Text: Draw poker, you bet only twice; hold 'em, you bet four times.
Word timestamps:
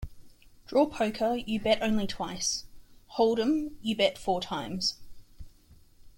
Draw 0.65 0.87
poker, 0.87 1.35
you 1.45 1.59
bet 1.59 1.83
only 1.83 2.07
twice; 2.07 2.65
hold 3.05 3.39
'em, 3.39 3.77
you 3.83 3.95
bet 3.95 4.17
four 4.17 4.41
times. 4.41 4.95